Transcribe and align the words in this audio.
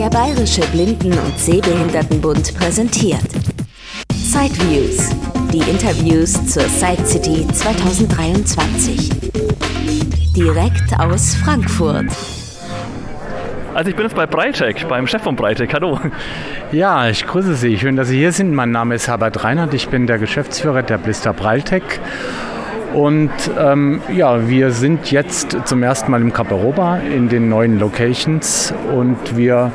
Der 0.00 0.08
Bayerische 0.08 0.62
Blinden- 0.72 1.12
und 1.12 1.38
Sehbehindertenbund 1.38 2.54
präsentiert 2.56 3.20
Sideviews, 4.14 5.10
die 5.52 5.58
Interviews 5.70 6.32
zur 6.46 6.62
Side 6.62 7.04
City 7.04 7.46
2023. 7.46 9.10
Direkt 10.34 10.98
aus 10.98 11.34
Frankfurt. 11.34 12.06
Also 13.74 13.90
ich 13.90 13.96
bin 13.96 14.06
jetzt 14.06 14.16
bei 14.16 14.24
Breitec, 14.24 14.88
beim 14.88 15.06
Chef 15.06 15.20
von 15.20 15.36
Breitec. 15.36 15.74
Hallo. 15.74 16.00
Ja, 16.72 17.10
ich 17.10 17.26
grüße 17.26 17.54
Sie. 17.54 17.76
Schön, 17.76 17.96
dass 17.96 18.08
Sie 18.08 18.16
hier 18.16 18.32
sind. 18.32 18.54
Mein 18.54 18.70
Name 18.70 18.94
ist 18.94 19.06
Herbert 19.06 19.44
Reinhardt. 19.44 19.74
Ich 19.74 19.90
bin 19.90 20.06
der 20.06 20.18
Geschäftsführer 20.18 20.82
der 20.82 20.96
Blister 20.96 21.34
Breitec. 21.34 21.82
Und 22.92 23.30
ähm, 23.58 24.00
ja, 24.12 24.48
wir 24.48 24.72
sind 24.72 25.10
jetzt 25.10 25.56
zum 25.64 25.82
ersten 25.82 26.10
Mal 26.10 26.20
im 26.20 26.32
Caparoba 26.32 26.98
in 26.98 27.28
den 27.28 27.48
neuen 27.48 27.78
Locations 27.78 28.74
und 28.92 29.36
wir 29.36 29.70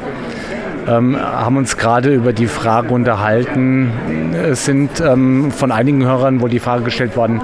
ähm, 0.87 1.17
haben 1.19 1.57
uns 1.57 1.77
gerade 1.77 2.13
über 2.13 2.33
die 2.33 2.47
Frage 2.47 2.93
unterhalten. 2.93 3.91
Es 4.33 4.65
sind 4.65 5.01
ähm, 5.01 5.51
von 5.51 5.71
einigen 5.71 6.05
Hörern 6.05 6.41
wohl 6.41 6.49
die 6.49 6.59
Frage 6.59 6.83
gestellt 6.83 7.15
worden, 7.15 7.41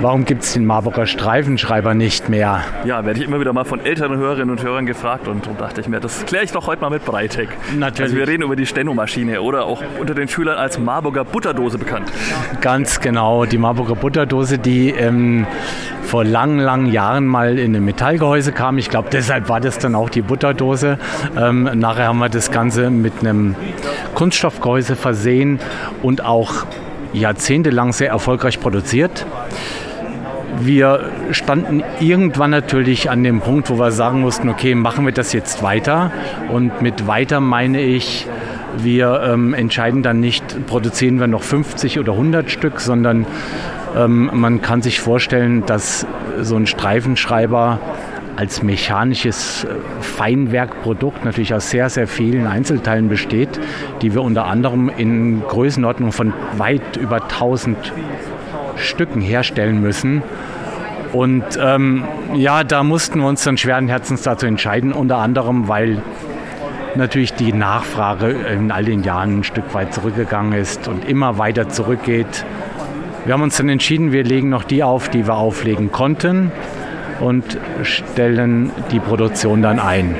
Warum 0.00 0.26
gibt 0.26 0.42
es 0.42 0.52
den 0.52 0.66
Marburger 0.66 1.06
Streifenschreiber 1.06 1.94
nicht 1.94 2.28
mehr? 2.28 2.60
Ja, 2.84 3.06
werde 3.06 3.18
ich 3.18 3.26
immer 3.26 3.40
wieder 3.40 3.54
mal 3.54 3.64
von 3.64 3.80
älteren 3.80 4.18
Hörerinnen 4.18 4.50
und 4.50 4.62
Hörern 4.62 4.84
gefragt 4.84 5.26
und 5.26 5.46
darum 5.46 5.56
dachte 5.56 5.80
ich 5.80 5.88
mir, 5.88 6.00
das 6.00 6.26
kläre 6.26 6.44
ich 6.44 6.52
doch 6.52 6.66
heute 6.66 6.82
mal 6.82 6.90
mit 6.90 7.06
Breitec. 7.06 7.48
Natürlich. 7.78 8.12
Also 8.12 8.16
wir 8.16 8.28
reden 8.28 8.42
über 8.42 8.56
die 8.56 8.66
Stenomaschine 8.66 9.40
oder 9.40 9.64
auch 9.64 9.82
unter 9.98 10.14
den 10.14 10.28
Schülern 10.28 10.58
als 10.58 10.78
Marburger 10.78 11.24
Butterdose 11.24 11.78
bekannt. 11.78 12.12
Ganz 12.60 13.00
genau, 13.00 13.46
die 13.46 13.56
Marburger 13.56 13.94
Butterdose, 13.94 14.58
die 14.58 14.90
ähm, 14.90 15.46
vor 16.02 16.24
langen, 16.24 16.58
langen 16.58 16.92
Jahren 16.92 17.24
mal 17.24 17.58
in 17.58 17.74
ein 17.74 17.84
Metallgehäuse 17.84 18.52
kam. 18.52 18.76
Ich 18.76 18.90
glaube, 18.90 19.08
deshalb 19.10 19.48
war 19.48 19.60
das 19.60 19.78
dann 19.78 19.94
auch 19.94 20.10
die 20.10 20.22
Butterdose. 20.22 20.98
Ähm, 21.38 21.70
nachher 21.74 22.08
haben 22.08 22.18
wir 22.18 22.28
das 22.28 22.50
Ganze 22.50 22.90
mit 22.90 23.20
einem 23.20 23.54
Kunststoffgehäuse 24.14 24.94
versehen 24.94 25.58
und 26.02 26.22
auch 26.22 26.66
jahrzehntelang 27.14 27.94
sehr 27.94 28.10
erfolgreich 28.10 28.60
produziert. 28.60 29.24
Wir 30.60 31.10
standen 31.32 31.82
irgendwann 32.00 32.50
natürlich 32.50 33.10
an 33.10 33.22
dem 33.22 33.40
Punkt, 33.40 33.68
wo 33.70 33.78
wir 33.78 33.90
sagen 33.90 34.20
mussten, 34.20 34.48
okay, 34.48 34.74
machen 34.74 35.04
wir 35.04 35.12
das 35.12 35.32
jetzt 35.32 35.62
weiter. 35.62 36.10
Und 36.50 36.82
mit 36.82 37.06
weiter 37.06 37.40
meine 37.40 37.80
ich, 37.80 38.26
wir 38.78 39.22
ähm, 39.22 39.54
entscheiden 39.54 40.02
dann 40.02 40.20
nicht, 40.20 40.66
produzieren 40.66 41.20
wir 41.20 41.26
noch 41.26 41.42
50 41.42 41.98
oder 41.98 42.12
100 42.12 42.50
Stück, 42.50 42.80
sondern 42.80 43.26
ähm, 43.96 44.30
man 44.32 44.62
kann 44.62 44.82
sich 44.82 45.00
vorstellen, 45.00 45.64
dass 45.66 46.06
so 46.40 46.56
ein 46.56 46.66
Streifenschreiber 46.66 47.78
als 48.36 48.62
mechanisches 48.62 49.64
äh, 49.64 49.68
Feinwerkprodukt 50.02 51.24
natürlich 51.24 51.54
aus 51.54 51.70
sehr, 51.70 51.88
sehr 51.88 52.06
vielen 52.06 52.46
Einzelteilen 52.46 53.08
besteht, 53.08 53.60
die 54.02 54.14
wir 54.14 54.22
unter 54.22 54.44
anderem 54.44 54.90
in 54.94 55.42
Größenordnung 55.42 56.12
von 56.12 56.32
weit 56.58 56.96
über 56.96 57.22
1000 57.22 57.92
Stücken 58.76 59.20
herstellen 59.20 59.80
müssen. 59.80 60.22
Und 61.12 61.44
ähm, 61.60 62.04
ja, 62.34 62.64
da 62.64 62.82
mussten 62.82 63.20
wir 63.20 63.28
uns 63.28 63.42
dann 63.44 63.56
schweren 63.56 63.88
Herzens 63.88 64.22
dazu 64.22 64.46
entscheiden, 64.46 64.92
unter 64.92 65.18
anderem, 65.18 65.68
weil 65.68 66.02
natürlich 66.96 67.34
die 67.34 67.52
Nachfrage 67.52 68.30
in 68.30 68.70
all 68.70 68.84
den 68.84 69.02
Jahren 69.02 69.40
ein 69.40 69.44
Stück 69.44 69.74
weit 69.74 69.94
zurückgegangen 69.94 70.52
ist 70.52 70.88
und 70.88 71.08
immer 71.08 71.38
weiter 71.38 71.68
zurückgeht. 71.68 72.44
Wir 73.24 73.34
haben 73.34 73.42
uns 73.42 73.56
dann 73.56 73.68
entschieden, 73.68 74.12
wir 74.12 74.24
legen 74.24 74.48
noch 74.48 74.64
die 74.64 74.82
auf, 74.82 75.08
die 75.08 75.26
wir 75.26 75.34
auflegen 75.34 75.92
konnten 75.92 76.52
und 77.20 77.58
stellen 77.82 78.70
die 78.90 79.00
Produktion 79.00 79.62
dann 79.62 79.78
ein. 79.78 80.14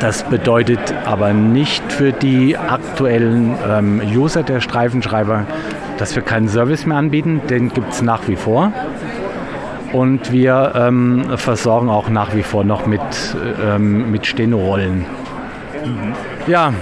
Das 0.00 0.24
bedeutet 0.24 0.94
aber 1.06 1.32
nicht 1.32 1.92
für 1.92 2.12
die 2.12 2.58
aktuellen 2.58 3.54
ähm, 3.66 4.02
User 4.04 4.42
der 4.42 4.60
Streifenschreiber, 4.60 5.46
dass 5.98 6.14
wir 6.14 6.22
keinen 6.22 6.48
Service 6.48 6.86
mehr 6.86 6.96
anbieten. 6.96 7.42
Den 7.48 7.70
gibt 7.70 7.92
es 7.92 8.02
nach 8.02 8.28
wie 8.28 8.36
vor. 8.36 8.72
Und 9.92 10.32
wir 10.32 10.72
ähm, 10.74 11.24
versorgen 11.36 11.88
auch 11.88 12.08
nach 12.08 12.34
wie 12.34 12.42
vor 12.42 12.64
noch 12.64 12.86
mit, 12.86 13.00
ähm, 13.64 14.10
mit 14.10 14.26
Stenorollen. 14.26 15.06
Mhm. 15.84 16.12
Ja, 16.46 16.72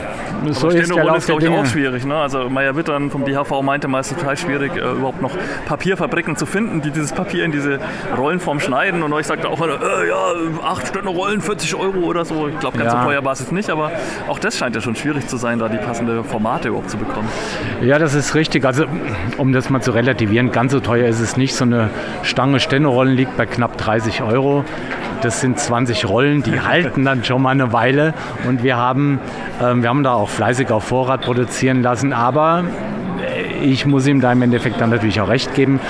so 0.51 0.67
Aber 0.69 0.77
ist 0.77 0.91
der 0.95 1.05
Lauf 1.05 1.19
ist, 1.19 1.27
glaube 1.27 1.43
ich, 1.43 1.49
Dinge. 1.49 1.61
auch 1.61 1.67
schwierig. 1.67 2.05
Ne? 2.05 2.17
Also 2.17 2.49
Meier 2.51 2.77
Wittern 2.77 3.11
vom 3.11 3.25
BHV 3.25 3.63
meinte 3.63 3.89
mal, 3.89 4.01
es 4.01 4.11
ist 4.11 4.19
total 4.19 4.37
schwierig, 4.37 4.77
äh, 4.77 4.81
überhaupt 4.81 5.23
noch 5.23 5.33
Papierfabriken 5.67 6.37
zu 6.37 6.47
finden, 6.47 6.81
die 6.83 6.91
dieses 6.91 7.13
Papier 7.13 7.45
in 7.45 7.53
diese 7.53 7.79
Rollenform 8.17 8.61
schneiden. 8.61 9.03
Und 9.03 9.13
euch 9.13 9.27
sagte 9.27 9.49
auch 9.49 9.61
äh, 9.61 10.09
ja, 10.09 10.17
acht 10.65 10.89
Stände 10.89 11.09
Rollen, 11.11 11.41
40 11.41 11.75
Euro 11.75 11.99
oder 12.01 12.25
so. 12.25 12.49
Ich 12.49 12.59
glaube, 12.59 12.79
ganz 12.79 12.93
Ja. 12.93 13.01
so 13.01 13.07
teuer 13.07 13.25
war 13.25 13.33
es 13.33 13.41
jetzt 13.41 13.53
nicht, 13.53 13.71
aber 13.71 13.93
auch 14.29 14.39
das 14.39 14.57
scheint 14.59 14.75
ja 14.75 14.81
schon 14.81 14.97
schwierig 14.97 15.27
zu 15.29 15.37
sein, 15.37 15.59
da 15.59 15.69
die 15.69 15.79
passende 15.79 16.25
Formate 16.25 16.69
überhaupt 16.69 16.91
zu 16.91 16.97
bekommen. 16.97 17.29
Ja, 17.81 17.99
das 17.99 18.15
ist 18.15 18.35
richtig. 18.35 18.65
Also, 18.65 18.85
um 19.39 19.53
das 19.53 19.71
mal 19.71 19.81
zu 19.81 19.93
relativieren, 19.93 20.53
ganz 20.53 20.73
so 20.73 20.81
teuer 20.81 21.07
ist 21.09 21.21
es 21.21 21.37
nicht. 21.37 21.55
So 21.55 21.65
eine 21.65 21.91
Stange 22.23 22.61
Stenorollen 22.61 23.15
liegt 23.15 23.37
bei 23.37 23.47
knapp 23.47 23.77
30 23.79 24.23
Euro. 24.23 24.65
Das 25.23 25.41
sind 25.41 25.59
20 25.59 26.09
Rollen, 26.09 26.43
die 26.43 26.61
halten 26.69 27.05
dann 27.05 27.25
schon 27.25 27.43
mal 27.43 27.51
eine 27.51 27.73
Weile. 27.73 28.15
Und 28.49 28.63
wir 28.63 28.77
haben, 28.77 29.21
ähm, 29.63 29.83
wir 29.83 29.89
haben 29.89 30.03
da 30.03 30.15
auch 30.15 30.29
fleißig 30.29 30.71
auf 30.71 30.85
Vorrat 30.85 31.23
produzieren 31.23 31.83
lassen. 31.83 32.13
Aber 32.13 32.65
äh, 33.23 33.65
ich 33.65 33.87
muss 33.87 34.07
ihm 34.07 34.21
da 34.21 34.33
im 34.33 34.43
Endeffekt 34.43 34.81
dann 34.81 34.91
natürlich 34.91 35.21
auch 35.21 35.29
recht 35.29 35.55
geben. 35.55 35.81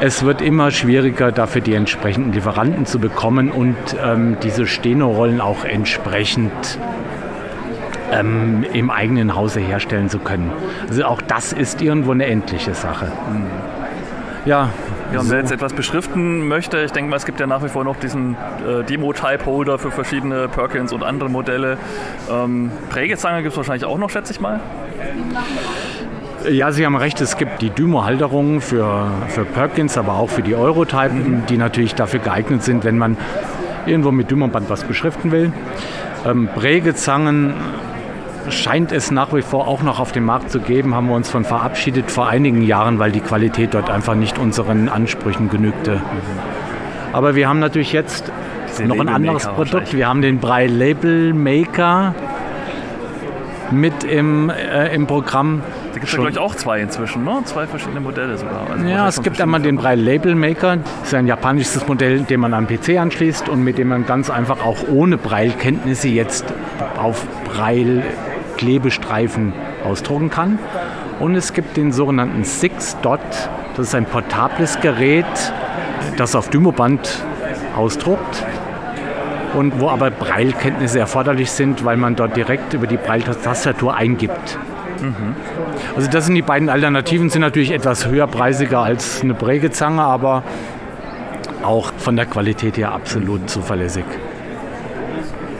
Es 0.00 0.24
wird 0.24 0.42
immer 0.42 0.70
schwieriger, 0.70 1.32
dafür 1.32 1.60
die 1.60 1.74
entsprechenden 1.74 2.32
Lieferanten 2.32 2.86
zu 2.86 2.98
bekommen 2.98 3.50
und 3.50 3.76
ähm, 4.04 4.36
diese 4.42 4.66
Stenorollen 4.66 5.40
auch 5.40 5.64
entsprechend 5.64 6.78
ähm, 8.12 8.64
im 8.72 8.90
eigenen 8.90 9.34
Hause 9.34 9.60
herstellen 9.60 10.08
zu 10.08 10.18
können. 10.18 10.52
Also 10.88 11.04
auch 11.04 11.22
das 11.22 11.52
ist 11.52 11.80
irgendwo 11.80 12.12
eine 12.12 12.26
endliche 12.26 12.74
Sache. 12.74 13.10
Ja, 14.44 14.70
Ja, 15.12 15.20
und 15.20 15.30
wer 15.30 15.40
jetzt 15.40 15.52
etwas 15.52 15.74
beschriften 15.74 16.48
möchte, 16.48 16.78
ich 16.78 16.90
denke 16.90 17.10
mal, 17.10 17.16
es 17.16 17.26
gibt 17.26 17.38
ja 17.38 17.46
nach 17.46 17.62
wie 17.62 17.68
vor 17.68 17.84
noch 17.84 17.96
diesen 17.96 18.34
äh, 18.66 18.82
Demo-Type-Holder 18.82 19.78
für 19.78 19.90
verschiedene 19.90 20.48
Perkins 20.48 20.90
und 20.90 21.02
andere 21.02 21.28
Modelle. 21.28 21.76
Ähm, 22.30 22.70
Prägezange 22.88 23.42
gibt 23.42 23.52
es 23.52 23.56
wahrscheinlich 23.58 23.84
auch 23.84 23.98
noch, 23.98 24.08
schätze 24.08 24.32
ich 24.32 24.40
mal. 24.40 24.60
Ja, 26.50 26.72
Sie 26.72 26.86
haben 26.86 26.96
recht, 26.96 27.20
es 27.20 27.36
gibt 27.36 27.60
die 27.60 27.68
Dymo-Halterungen 27.68 28.62
für, 28.62 29.08
für 29.28 29.44
Perkins, 29.44 29.98
aber 29.98 30.14
auch 30.14 30.30
für 30.30 30.42
die 30.42 30.54
Eurotype, 30.54 31.12
die 31.48 31.58
natürlich 31.58 31.94
dafür 31.94 32.20
geeignet 32.20 32.62
sind, 32.62 32.84
wenn 32.84 32.96
man 32.96 33.18
irgendwo 33.84 34.12
mit 34.12 34.30
Dymo-Band 34.30 34.70
was 34.70 34.82
beschriften 34.84 35.30
will. 35.30 35.52
Ähm, 36.24 36.48
Prägezangen 36.54 37.52
scheint 38.50 38.92
es 38.92 39.10
nach 39.10 39.32
wie 39.32 39.42
vor 39.42 39.68
auch 39.68 39.82
noch 39.82 40.00
auf 40.00 40.12
dem 40.12 40.24
Markt 40.24 40.50
zu 40.50 40.60
geben, 40.60 40.94
haben 40.94 41.08
wir 41.08 41.14
uns 41.14 41.30
von 41.30 41.44
verabschiedet 41.44 42.10
vor 42.10 42.28
einigen 42.28 42.62
Jahren, 42.62 42.98
weil 42.98 43.12
die 43.12 43.20
Qualität 43.20 43.74
dort 43.74 43.90
einfach 43.90 44.14
nicht 44.14 44.38
unseren 44.38 44.88
Ansprüchen 44.88 45.48
genügte. 45.48 46.00
Aber 47.12 47.34
wir 47.34 47.48
haben 47.48 47.58
natürlich 47.58 47.92
jetzt 47.92 48.32
Diese 48.68 48.84
noch 48.84 48.98
ein 48.98 49.08
anderes 49.08 49.46
Produkt. 49.46 49.94
Wir 49.94 50.08
haben 50.08 50.22
den 50.22 50.38
Brei 50.38 50.66
Label 50.66 51.34
Maker 51.34 52.14
mit 53.70 54.04
im, 54.04 54.50
äh, 54.50 54.94
im 54.94 55.06
Programm. 55.06 55.62
Da 55.92 55.94
gibt 55.94 56.06
es 56.06 56.12
ja, 56.12 56.18
glaube 56.18 56.30
ich, 56.30 56.38
auch 56.38 56.54
zwei 56.54 56.80
inzwischen, 56.80 57.24
ne? 57.24 57.40
Zwei 57.44 57.66
verschiedene 57.66 58.00
Modelle 58.00 58.36
sogar. 58.36 58.66
Also 58.70 58.86
Ja, 58.86 59.08
es 59.08 59.22
gibt 59.22 59.40
einmal 59.40 59.60
den 59.60 59.76
Brei 59.76 59.94
Label 59.94 60.34
Maker. 60.34 60.76
Das 60.76 61.08
ist 61.08 61.14
ein 61.14 61.26
japanisches 61.26 61.86
Modell, 61.86 62.20
den 62.20 62.40
man 62.40 62.54
am 62.54 62.66
PC 62.66 62.98
anschließt 62.98 63.48
und 63.48 63.62
mit 63.62 63.78
dem 63.78 63.88
man 63.88 64.06
ganz 64.06 64.30
einfach 64.30 64.64
auch 64.64 64.88
ohne 64.88 65.16
Braillekenntnisse 65.16 66.08
jetzt 66.08 66.44
auf 66.98 67.26
Braille 67.44 68.02
Klebestreifen 68.56 69.52
ausdrucken 69.84 70.30
kann. 70.30 70.58
Und 71.20 71.34
es 71.34 71.52
gibt 71.52 71.76
den 71.76 71.92
sogenannten 71.92 72.44
Six 72.44 72.96
Dot. 73.02 73.20
Das 73.76 73.88
ist 73.88 73.94
ein 73.94 74.04
portables 74.04 74.80
Gerät, 74.80 75.24
das 76.16 76.34
auf 76.34 76.50
Dymoband 76.50 77.22
ausdruckt 77.76 78.44
und 79.54 79.80
wo 79.80 79.88
aber 79.88 80.10
Braillekenntnisse 80.10 80.98
erforderlich 80.98 81.50
sind, 81.50 81.84
weil 81.84 81.96
man 81.96 82.16
dort 82.16 82.36
direkt 82.36 82.74
über 82.74 82.86
die 82.86 82.96
Braille-Tastatur 82.96 83.94
eingibt. 83.94 84.58
Also 85.96 86.08
das 86.10 86.26
sind 86.26 86.34
die 86.34 86.42
beiden 86.42 86.68
Alternativen, 86.68 87.28
sind 87.28 87.40
natürlich 87.40 87.72
etwas 87.72 88.06
höherpreisiger 88.06 88.80
als 88.80 89.22
eine 89.22 89.34
Prägezange, 89.34 90.02
aber 90.02 90.42
auch 91.62 91.92
von 91.96 92.16
der 92.16 92.26
Qualität 92.26 92.76
her 92.76 92.92
absolut 92.92 93.48
zuverlässig. 93.50 94.04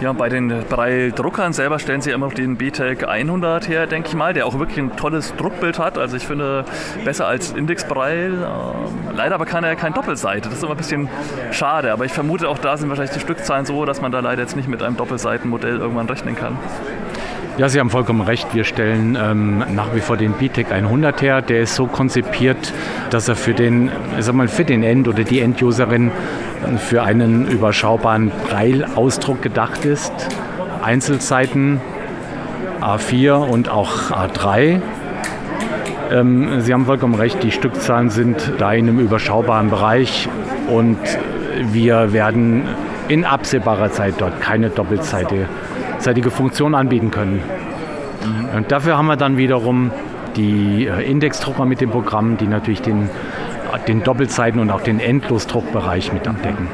Ja, 0.02 0.12
bei 0.12 0.28
den 0.28 0.64
Braille-Druckern 0.68 1.52
selber 1.52 1.78
stellen 1.78 2.00
sie 2.00 2.10
immer 2.10 2.26
noch 2.26 2.34
den 2.34 2.56
BTEC 2.56 3.06
100 3.06 3.68
her, 3.68 3.86
denke 3.86 4.08
ich 4.08 4.14
mal, 4.16 4.34
der 4.34 4.46
auch 4.46 4.58
wirklich 4.58 4.78
ein 4.78 4.96
tolles 4.96 5.32
Druckbild 5.36 5.78
hat. 5.78 5.96
Also 5.96 6.16
ich 6.16 6.26
finde, 6.26 6.64
besser 7.04 7.28
als 7.28 7.52
Index 7.52 7.86
Braille. 7.86 8.32
Ähm, 8.32 9.14
leider 9.14 9.36
aber 9.36 9.46
kann 9.46 9.62
er 9.62 9.76
kein 9.76 9.94
Doppelseite. 9.94 10.48
Das 10.48 10.58
ist 10.58 10.64
immer 10.64 10.72
ein 10.72 10.76
bisschen 10.76 11.08
schade. 11.52 11.92
Aber 11.92 12.04
ich 12.04 12.12
vermute, 12.12 12.48
auch 12.48 12.58
da 12.58 12.76
sind 12.76 12.88
wahrscheinlich 12.88 13.14
die 13.14 13.20
Stückzahlen 13.20 13.64
so, 13.64 13.84
dass 13.84 14.00
man 14.00 14.10
da 14.10 14.18
leider 14.18 14.42
jetzt 14.42 14.56
nicht 14.56 14.66
mit 14.66 14.82
einem 14.82 14.96
Doppelseitenmodell 14.96 15.76
irgendwann 15.76 16.08
rechnen 16.08 16.34
kann. 16.34 16.58
Ja, 17.58 17.68
Sie 17.68 17.78
haben 17.78 17.90
vollkommen 17.90 18.22
recht. 18.22 18.54
Wir 18.54 18.64
stellen 18.64 19.16
ähm, 19.20 19.62
nach 19.74 19.94
wie 19.94 20.00
vor 20.00 20.16
den 20.16 20.32
BTEC 20.32 20.72
100 20.72 21.20
her. 21.20 21.42
Der 21.42 21.60
ist 21.60 21.74
so 21.74 21.86
konzipiert, 21.86 22.72
dass 23.10 23.28
er 23.28 23.36
für 23.36 23.52
den, 23.52 23.90
sag 24.20 24.34
mal, 24.34 24.48
für 24.48 24.64
den 24.64 24.82
End- 24.82 25.06
oder 25.06 25.22
die 25.22 25.40
Enduserin 25.40 26.10
für 26.78 27.02
einen 27.02 27.46
überschaubaren 27.46 28.32
Braille-Ausdruck 28.48 29.42
gedacht 29.42 29.84
ist. 29.84 30.12
Einzelseiten 30.82 31.80
A4 32.80 33.34
und 33.34 33.68
auch 33.68 34.10
A3. 34.10 34.80
Ähm, 36.10 36.60
Sie 36.60 36.72
haben 36.72 36.86
vollkommen 36.86 37.14
recht, 37.14 37.42
die 37.42 37.50
Stückzahlen 37.50 38.10
sind 38.10 38.54
da 38.58 38.72
in 38.72 38.88
einem 38.88 38.98
überschaubaren 38.98 39.70
Bereich 39.70 40.28
und 40.68 40.98
wir 41.70 42.12
werden 42.12 42.64
in 43.08 43.24
absehbarer 43.24 43.90
Zeit 43.90 44.14
dort 44.18 44.40
keine 44.40 44.70
doppelseitige 46.02 46.32
Funktion 46.32 46.74
anbieten 46.74 47.12
können. 47.12 47.42
Mhm. 48.24 48.56
Und 48.56 48.72
dafür 48.72 48.98
haben 48.98 49.06
wir 49.06 49.16
dann 49.16 49.36
wiederum 49.36 49.92
die 50.34 50.86
äh, 50.86 51.08
Indexdrucker 51.08 51.64
mit 51.64 51.80
dem 51.80 51.90
Programm, 51.90 52.36
die 52.36 52.48
natürlich 52.48 52.82
den, 52.82 53.08
den 53.86 54.02
Doppelseiten 54.02 54.60
und 54.60 54.70
auch 54.70 54.80
den 54.80 54.98
Endlosdruckbereich 54.98 56.12
mit 56.12 56.26
abdecken. 56.26 56.66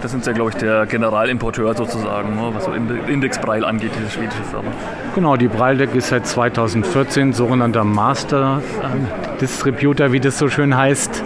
Das 0.00 0.12
sind 0.12 0.24
ja, 0.24 0.32
glaube 0.32 0.50
ich, 0.50 0.56
der 0.56 0.86
Generalimporteur 0.86 1.74
sozusagen, 1.74 2.34
ne, 2.36 2.50
was 2.54 2.64
so 2.64 2.72
Indexbreil 2.72 3.62
angeht, 3.62 3.90
diese 3.98 4.10
schwedische 4.10 4.42
Firma. 4.44 4.70
Genau, 5.14 5.36
die 5.36 5.48
Breildeck 5.48 5.94
ist 5.94 6.08
seit 6.08 6.26
2014 6.26 7.34
sogenannter 7.34 7.84
Master 7.84 8.62
äh, 8.82 9.38
Distributor, 9.38 10.12
wie 10.12 10.20
das 10.20 10.38
so 10.38 10.48
schön 10.48 10.74
heißt, 10.74 11.22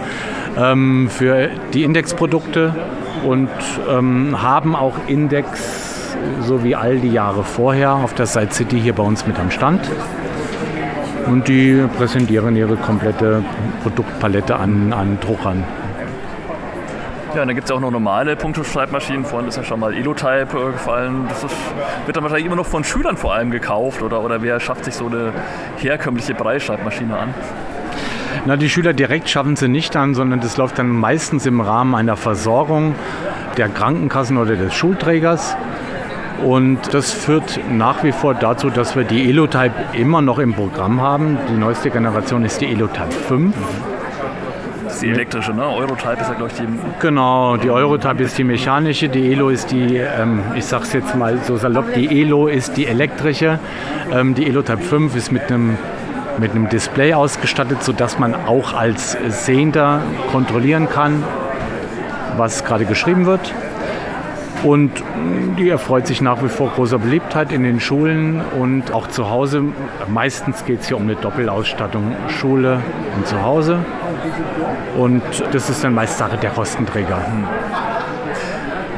ähm, 0.57 1.07
für 1.09 1.49
die 1.73 1.83
Indexprodukte 1.83 2.75
und 3.25 3.49
ähm, 3.89 4.41
haben 4.41 4.75
auch 4.75 4.95
Index 5.07 5.94
so 6.41 6.63
wie 6.63 6.75
all 6.75 6.97
die 6.97 7.11
Jahre 7.11 7.43
vorher 7.43 7.93
auf 7.95 8.13
der 8.13 8.25
Side 8.25 8.51
City 8.51 8.79
hier 8.79 8.93
bei 8.93 9.03
uns 9.03 9.25
mit 9.27 9.39
am 9.39 9.51
Stand. 9.51 9.89
Und 11.27 11.47
die 11.47 11.83
präsentieren 11.97 12.55
ihre 12.55 12.75
komplette 12.75 13.43
Produktpalette 13.81 14.55
an, 14.55 14.93
an 14.93 15.17
Druckern. 15.19 15.63
Ja, 17.35 17.41
und 17.41 17.49
dann 17.49 17.55
gibt 17.55 17.65
es 17.65 17.71
auch 17.71 17.81
noch 17.81 17.91
normale 17.91 18.37
Punkteschreibmaschinen. 18.37 19.25
Vorhin 19.25 19.49
ist 19.49 19.57
ja 19.57 19.63
schon 19.63 19.81
mal 19.81 19.93
Elotype 19.93 20.57
äh, 20.57 20.71
gefallen. 20.71 21.25
Das 21.27 21.43
ist, 21.43 21.55
wird 22.05 22.15
dann 22.15 22.23
wahrscheinlich 22.23 22.45
immer 22.45 22.55
noch 22.55 22.65
von 22.65 22.85
Schülern 22.85 23.17
vor 23.17 23.33
allem 23.33 23.51
gekauft. 23.51 24.01
Oder, 24.01 24.23
oder 24.23 24.41
wer 24.41 24.57
schafft 24.61 24.85
sich 24.85 24.93
so 24.93 25.07
eine 25.07 25.33
herkömmliche 25.77 26.33
Breitschreibmaschine 26.33 27.17
an? 27.17 27.33
Na, 28.45 28.55
die 28.55 28.69
Schüler 28.69 28.93
direkt 28.93 29.27
schaffen 29.29 29.57
sie 29.57 29.67
nicht 29.67 29.97
an, 29.97 30.13
sondern 30.13 30.39
das 30.39 30.55
läuft 30.55 30.79
dann 30.79 30.87
meistens 30.87 31.45
im 31.45 31.59
Rahmen 31.59 31.93
einer 31.95 32.15
Versorgung 32.15 32.95
der 33.57 33.67
Krankenkassen 33.67 34.37
oder 34.37 34.55
des 34.55 34.73
Schulträgers. 34.73 35.57
Und 36.43 36.93
das 36.93 37.11
führt 37.11 37.59
nach 37.71 38.03
wie 38.03 38.11
vor 38.11 38.33
dazu, 38.33 38.69
dass 38.69 38.95
wir 38.95 39.03
die 39.03 39.29
Elotype 39.29 39.73
immer 39.93 40.21
noch 40.21 40.39
im 40.39 40.53
Programm 40.53 41.01
haben. 41.01 41.37
Die 41.49 41.57
neueste 41.57 41.89
Generation 41.89 42.43
ist 42.45 42.61
die 42.61 42.67
Elotype 42.67 43.11
5 43.11 43.55
ist 44.95 45.01
die 45.01 45.09
elektrische, 45.09 45.53
ne? 45.53 45.65
Eurotype 45.67 46.21
ist 46.21 46.29
ja, 46.29 46.35
glaube 46.35 46.51
ich, 46.53 46.57
die. 46.57 46.67
Genau, 47.01 47.57
die 47.57 47.69
Eurotype 47.69 48.23
ist 48.23 48.37
die 48.37 48.45
mechanische, 48.45 49.09
die 49.09 49.33
Elo 49.33 49.49
ist 49.49 49.71
die, 49.71 49.97
ähm, 49.97 50.41
ich 50.55 50.65
sag's 50.65 50.93
jetzt 50.93 51.15
mal 51.15 51.37
so 51.43 51.57
salopp, 51.57 51.93
die 51.93 52.21
Elo 52.21 52.47
ist 52.47 52.77
die 52.77 52.87
elektrische. 52.87 53.59
Ähm, 54.13 54.35
die 54.35 54.47
Elotype 54.47 54.81
5 54.81 55.15
ist 55.15 55.31
mit 55.31 55.51
einem 55.51 55.77
mit 56.37 56.51
einem 56.51 56.67
Display 56.69 57.13
ausgestattet, 57.13 57.83
sodass 57.83 58.19
man 58.19 58.35
auch 58.35 58.73
als 58.73 59.17
Sehender 59.29 60.01
kontrollieren 60.31 60.89
kann, 60.89 61.23
was 62.37 62.65
gerade 62.65 62.85
geschrieben 62.85 63.25
wird. 63.25 63.53
Und 64.65 64.91
die 65.59 65.69
erfreut 65.69 66.07
sich 66.07 66.21
nach 66.21 66.43
wie 66.43 66.49
vor 66.49 66.71
großer 66.71 66.97
Beliebtheit 66.97 67.51
in 67.51 67.61
den 67.61 67.79
Schulen 67.79 68.41
und 68.59 68.91
auch 68.91 69.07
zu 69.07 69.29
Hause. 69.29 69.63
Meistens 70.07 70.65
geht 70.65 70.81
es 70.81 70.87
hier 70.87 70.97
um 70.97 71.03
eine 71.03 71.15
Doppelausstattung 71.15 72.15
Schule 72.29 72.81
und 73.15 73.27
zu 73.27 73.43
Hause. 73.43 73.77
Und 74.97 75.21
das 75.51 75.69
ist 75.69 75.83
dann 75.83 75.93
meist 75.93 76.17
Sache 76.17 76.37
der 76.37 76.49
Kostenträger. 76.49 77.19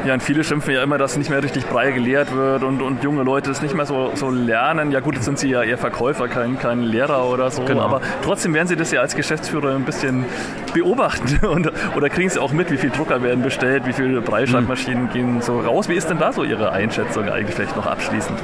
Ja, 0.08 0.14
und 0.14 0.22
viele 0.22 0.42
schimpfen 0.42 0.72
ja 0.72 0.82
immer, 0.82 0.96
dass 0.96 1.18
nicht 1.18 1.28
mehr 1.28 1.42
richtig 1.42 1.66
Brei 1.66 1.90
gelehrt 1.90 2.34
wird 2.34 2.62
und, 2.62 2.80
und 2.80 3.04
junge 3.04 3.24
Leute 3.24 3.50
es 3.50 3.60
nicht 3.60 3.74
mehr 3.74 3.84
so, 3.84 4.12
so 4.14 4.30
lernen. 4.30 4.90
Ja 4.90 5.00
gut, 5.00 5.16
jetzt 5.16 5.26
sind 5.26 5.38
sie 5.38 5.50
ja 5.50 5.62
eher 5.62 5.76
Verkäufer, 5.76 6.28
kein, 6.28 6.58
kein 6.58 6.82
Lehrer 6.82 7.28
oder 7.28 7.50
so. 7.50 7.62
Genau. 7.66 7.82
Aber 7.82 8.00
trotzdem 8.24 8.54
werden 8.54 8.68
sie 8.68 8.76
das 8.76 8.90
ja 8.90 9.02
als 9.02 9.14
Geschäftsführer 9.14 9.74
ein 9.74 9.84
bisschen 9.84 10.24
beobachten. 10.72 11.44
Und, 11.46 11.70
oder 11.94 12.08
kriegen 12.08 12.30
sie 12.30 12.40
auch 12.40 12.52
mit, 12.52 12.70
wie 12.70 12.78
viele 12.78 12.94
Drucker 12.94 13.22
werden 13.22 13.42
bestellt, 13.42 13.86
wie 13.86 13.92
viele 13.92 14.22
Breischreibmaschinen 14.22 15.04
mhm. 15.04 15.10
gehen 15.10 15.42
so 15.42 15.60
raus. 15.60 15.90
Wie 15.90 15.94
ist 15.94 16.08
denn 16.08 16.18
da 16.18 16.32
so 16.32 16.42
Ihre 16.42 16.72
Einschätzung 16.72 17.28
eigentlich 17.28 17.54
vielleicht 17.54 17.76
noch 17.76 17.84
abschließend? 17.84 18.38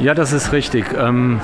Ja, 0.00 0.12
das 0.12 0.32
ist 0.32 0.50
richtig. 0.52 0.86
Ähm 0.98 1.40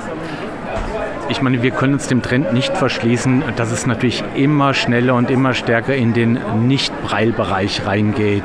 ich 1.33 1.41
meine, 1.41 1.63
wir 1.63 1.71
können 1.71 1.93
uns 1.93 2.07
dem 2.07 2.21
Trend 2.21 2.53
nicht 2.53 2.77
verschließen, 2.77 3.43
dass 3.55 3.71
es 3.71 3.87
natürlich 3.87 4.23
immer 4.35 4.75
schneller 4.75 5.15
und 5.15 5.31
immer 5.31 5.55
stärker 5.55 5.95
in 5.95 6.13
den 6.13 6.39
Nicht-Breil-Bereich 6.67 7.87
reingeht. 7.87 8.43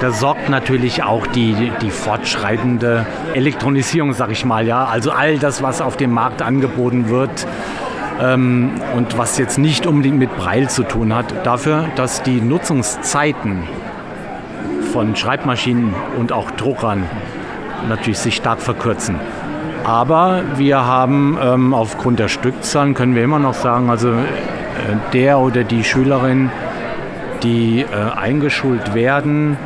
Da 0.00 0.10
sorgt 0.10 0.50
natürlich 0.50 1.02
auch 1.02 1.26
die, 1.26 1.72
die 1.80 1.88
fortschreitende 1.88 3.06
Elektronisierung, 3.32 4.12
sag 4.12 4.30
ich 4.32 4.44
mal, 4.44 4.66
ja. 4.66 4.84
Also 4.84 5.12
all 5.12 5.38
das, 5.38 5.62
was 5.62 5.80
auf 5.80 5.96
dem 5.96 6.10
Markt 6.10 6.42
angeboten 6.42 7.08
wird, 7.08 7.46
ähm, 8.20 8.72
und 8.94 9.16
was 9.16 9.38
jetzt 9.38 9.56
nicht 9.56 9.86
unbedingt 9.86 10.18
mit 10.18 10.36
Breil 10.36 10.68
zu 10.68 10.82
tun 10.82 11.14
hat, 11.14 11.46
dafür, 11.46 11.88
dass 11.96 12.22
die 12.22 12.42
Nutzungszeiten 12.42 13.62
von 14.92 15.16
Schreibmaschinen 15.16 15.94
und 16.18 16.32
auch 16.32 16.50
Druckern 16.50 17.04
natürlich 17.88 18.18
sich 18.18 18.36
stark 18.36 18.60
verkürzen. 18.60 19.16
Aber 19.86 20.42
wir 20.56 20.84
haben 20.84 21.38
ähm, 21.40 21.72
aufgrund 21.72 22.18
der 22.18 22.26
Stückzahlen, 22.26 22.94
können 22.94 23.14
wir 23.14 23.22
immer 23.22 23.38
noch 23.38 23.54
sagen, 23.54 23.88
also 23.88 24.08
äh, 24.10 24.16
der 25.12 25.38
oder 25.38 25.62
die 25.62 25.84
Schülerin, 25.84 26.50
die 27.44 27.82
äh, 27.82 28.18
eingeschult 28.18 28.94
werden, 28.94 29.56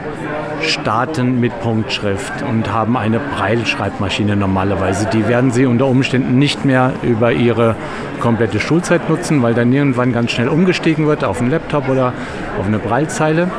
starten 0.60 1.40
mit 1.40 1.58
Punktschrift 1.60 2.42
und 2.42 2.70
haben 2.70 2.98
eine 2.98 3.18
Breilschreibmaschine 3.18 4.36
normalerweise. 4.36 5.06
Die 5.10 5.26
werden 5.26 5.52
sie 5.52 5.64
unter 5.64 5.86
Umständen 5.86 6.38
nicht 6.38 6.66
mehr 6.66 6.92
über 7.00 7.32
ihre 7.32 7.74
komplette 8.20 8.60
Schulzeit 8.60 9.08
nutzen, 9.08 9.42
weil 9.42 9.54
dann 9.54 9.72
irgendwann 9.72 10.12
ganz 10.12 10.32
schnell 10.32 10.48
umgestiegen 10.48 11.06
wird 11.06 11.24
auf 11.24 11.40
einen 11.40 11.50
Laptop 11.50 11.88
oder 11.88 12.12
auf 12.58 12.66
eine 12.66 12.78
Breilzeile. 12.78 13.50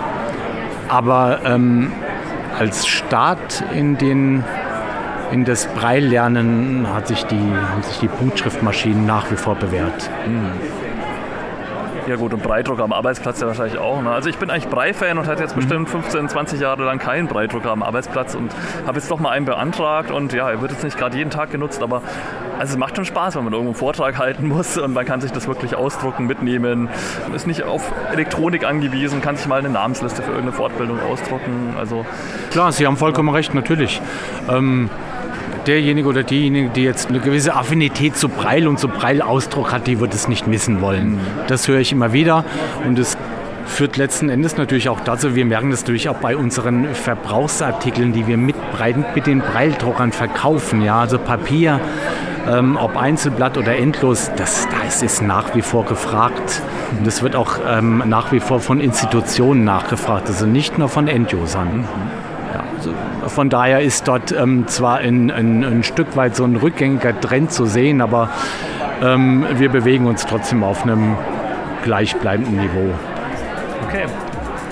Aber 0.89 1.39
ähm, 1.43 1.91
als 2.59 2.85
Start 2.85 3.63
in 3.73 3.97
den 3.97 4.43
in 5.31 5.45
das 5.45 5.67
Breillernen 5.67 6.87
hat 6.93 7.07
sich 7.07 7.23
die, 7.25 7.35
haben 7.35 7.83
sich 7.83 7.99
die 7.99 8.07
Punktschriftmaschinen 8.07 9.05
nach 9.05 9.31
wie 9.31 9.37
vor 9.37 9.55
bewährt. 9.55 10.09
Mhm. 10.27 10.51
Ja 12.07 12.15
gut, 12.15 12.33
und 12.33 12.41
Breidrucker 12.41 12.83
am 12.83 12.93
Arbeitsplatz 12.93 13.41
ja 13.41 13.47
wahrscheinlich 13.47 13.77
auch. 13.77 14.01
Ne? 14.01 14.09
Also 14.11 14.27
ich 14.27 14.37
bin 14.37 14.49
eigentlich 14.49 14.67
Brei-Fan 14.67 15.19
und 15.19 15.27
hatte 15.27 15.43
jetzt 15.43 15.55
bestimmt 15.55 15.87
15, 15.87 16.29
20 16.29 16.59
Jahre 16.59 16.83
lang 16.83 16.97
keinen 16.97 17.27
Breidrucker 17.27 17.69
am 17.69 17.83
Arbeitsplatz 17.83 18.33
und 18.33 18.53
habe 18.87 18.97
jetzt 18.97 19.11
doch 19.11 19.19
mal 19.19 19.29
einen 19.29 19.45
beantragt 19.45 20.09
und 20.09 20.33
ja, 20.33 20.49
er 20.49 20.61
wird 20.61 20.71
jetzt 20.71 20.83
nicht 20.83 20.97
gerade 20.97 21.15
jeden 21.15 21.29
Tag 21.29 21.51
genutzt, 21.51 21.83
aber 21.83 22.01
also 22.57 22.73
es 22.73 22.77
macht 22.77 22.95
schon 22.95 23.05
Spaß, 23.05 23.35
wenn 23.35 23.43
man 23.43 23.53
irgendwo 23.53 23.71
einen 23.71 23.79
Vortrag 23.79 24.17
halten 24.17 24.47
muss 24.47 24.77
und 24.77 24.93
man 24.93 25.05
kann 25.05 25.21
sich 25.21 25.31
das 25.31 25.47
wirklich 25.47 25.75
ausdrucken, 25.75 26.25
mitnehmen. 26.25 26.89
Man 27.23 27.35
ist 27.35 27.45
nicht 27.45 27.63
auf 27.63 27.93
Elektronik 28.11 28.65
angewiesen, 28.65 29.21
kann 29.21 29.37
sich 29.37 29.47
mal 29.47 29.59
eine 29.59 29.69
Namensliste 29.69 30.23
für 30.23 30.31
irgendeine 30.31 30.53
Fortbildung 30.53 30.99
ausdrucken. 30.99 31.75
Also, 31.77 32.05
Klar, 32.49 32.71
Sie 32.71 32.85
haben 32.85 32.97
vollkommen 32.97 33.29
recht, 33.29 33.53
natürlich. 33.53 34.01
Ähm, 34.49 34.89
derjenige 35.67 36.07
oder 36.07 36.23
diejenige, 36.23 36.69
die 36.69 36.83
jetzt 36.83 37.09
eine 37.09 37.19
gewisse 37.19 37.55
Affinität 37.55 38.17
zu 38.17 38.29
Breil 38.29 38.67
und 38.67 38.79
zu 38.79 38.87
Breilausdruck 38.87 39.71
hat, 39.71 39.87
die 39.87 39.99
wird 39.99 40.13
es 40.13 40.27
nicht 40.27 40.47
missen 40.47 40.81
wollen. 40.81 41.19
Das 41.47 41.67
höre 41.67 41.79
ich 41.79 41.91
immer 41.91 42.13
wieder 42.13 42.43
und 42.85 42.97
es 42.99 43.17
führt 43.65 43.97
letzten 43.97 44.29
Endes 44.29 44.57
natürlich 44.57 44.89
auch 44.89 44.99
dazu, 44.99 45.35
wir 45.35 45.45
merken 45.45 45.71
das 45.71 45.81
natürlich 45.81 46.09
auch 46.09 46.17
bei 46.17 46.35
unseren 46.35 46.93
Verbrauchsartikeln, 46.93 48.11
die 48.11 48.27
wir 48.27 48.37
mit, 48.37 48.55
mit 49.15 49.27
den 49.27 49.39
Breildruckern 49.39 50.11
verkaufen, 50.11 50.81
ja, 50.81 50.99
also 50.99 51.17
Papier, 51.17 51.79
ähm, 52.49 52.77
ob 52.77 52.97
Einzelblatt 52.97 53.57
oder 53.57 53.75
endlos, 53.77 54.31
das, 54.35 54.67
das 54.83 55.01
ist 55.01 55.21
nach 55.21 55.55
wie 55.55 55.61
vor 55.61 55.85
gefragt. 55.85 56.61
Und 56.97 57.07
das 57.07 57.23
wird 57.23 57.35
auch 57.35 57.59
ähm, 57.67 58.03
nach 58.05 58.31
wie 58.31 58.39
vor 58.39 58.59
von 58.59 58.81
Institutionen 58.81 59.63
nachgefragt, 59.63 60.27
also 60.27 60.45
nicht 60.45 60.77
nur 60.77 60.89
von 60.89 61.07
Endusern. 61.07 61.85
Ja, 62.53 62.63
also 62.77 62.93
von 63.31 63.49
daher 63.49 63.81
ist 63.81 64.07
dort 64.07 64.31
ähm, 64.31 64.67
zwar 64.67 64.97
ein, 64.97 65.31
ein, 65.31 65.63
ein, 65.63 65.83
Stück 65.83 66.15
weit 66.15 66.35
so 66.35 66.43
ein 66.43 66.55
rückgängiger 66.55 67.19
Trend 67.19 67.51
zu 67.51 67.65
sehen, 67.65 68.01
aber 68.01 68.29
ähm, 69.01 69.45
wir 69.55 69.69
bewegen 69.69 70.05
uns 70.05 70.25
trotzdem 70.25 70.63
auf 70.63 70.83
einem 70.83 71.17
gleichbleibenden 71.83 72.57
Niveau. 72.57 72.93
Okay. 73.87 74.05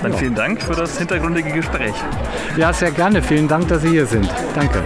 Dann 0.02 0.14
vielen 0.14 0.34
Dank 0.34 0.62
für 0.62 0.74
das 0.74 0.96
hintergründige 0.98 1.50
Gespräch. 1.50 1.94
Ja, 2.56 2.72
sehr 2.72 2.90
gerne. 2.90 3.20
Vielen 3.22 3.48
Dank, 3.48 3.68
dass 3.68 3.82
Sie 3.82 3.90
hier 3.90 4.06
sind. 4.06 4.28
Danke. 4.54 4.82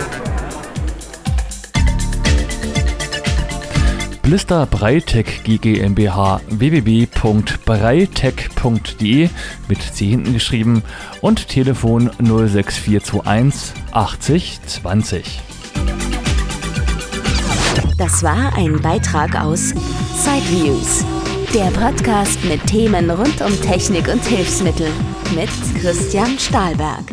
Blister 4.24 4.64
Breitech 4.64 5.42
GmbH 5.44 6.40
www.breitech.de 6.48 9.28
mit 9.68 9.82
C 9.82 10.06
hinten 10.06 10.32
geschrieben 10.32 10.82
und 11.20 11.48
Telefon 11.48 12.10
06421 12.18 13.74
80 13.92 14.60
20. 14.66 15.42
Das 17.98 18.22
war 18.22 18.56
ein 18.56 18.80
Beitrag 18.80 19.38
aus 19.38 19.74
Sideviews, 20.16 21.04
der 21.52 21.70
Podcast 21.78 22.42
mit 22.46 22.66
Themen 22.66 23.10
rund 23.10 23.42
um 23.42 23.60
Technik 23.60 24.08
und 24.08 24.24
Hilfsmittel 24.24 24.88
mit 25.34 25.50
Christian 25.82 26.38
Stahlberg. 26.38 27.04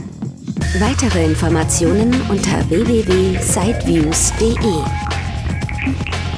Weitere 0.80 1.25
Informationen 1.25 2.15
unter 2.30 2.70
www.sideviews.de. 2.70 5.11